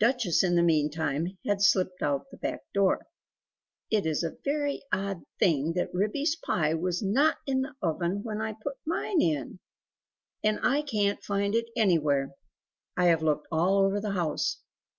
[0.00, 3.04] Duchess in the meantime, had slipped out at the back door.
[3.90, 8.40] "It is a very odd thing that Ribby's pie was NOT in the oven when
[8.40, 9.60] I put mine in!
[10.42, 12.32] And I can t find it anywhere;
[12.96, 14.56] I have looked all over the house.